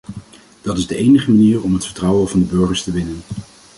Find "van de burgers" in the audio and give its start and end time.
2.29-2.83